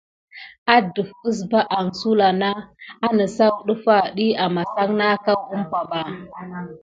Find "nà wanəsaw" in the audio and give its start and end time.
2.41-3.53